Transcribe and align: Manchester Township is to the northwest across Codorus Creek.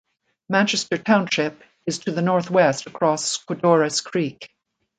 Manchester 0.49 0.97
Township 0.97 1.61
is 1.85 1.99
to 1.99 2.11
the 2.11 2.23
northwest 2.23 2.87
across 2.87 3.37
Codorus 3.45 4.01
Creek. 4.03 4.49